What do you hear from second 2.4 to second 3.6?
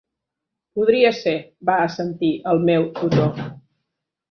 el meu tutor.